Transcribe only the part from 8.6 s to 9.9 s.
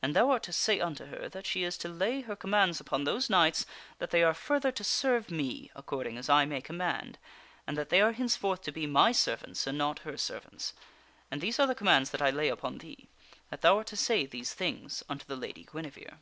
to be my servants and